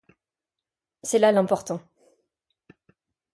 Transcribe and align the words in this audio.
C'est 1.03 1.19
là 1.19 1.31
l'important. 1.31 1.79